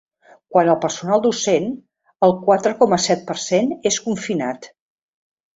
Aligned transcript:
Quant 0.53 0.69
al 0.71 0.77
personal 0.85 1.21
docent, 1.25 1.67
el 2.29 2.35
quatre 2.47 2.73
coma 2.81 3.01
set 3.07 3.23
per 3.31 3.39
cent 3.47 3.73
és 3.93 4.03
confinat. 4.07 4.71